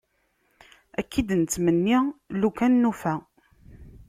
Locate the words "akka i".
0.99-1.21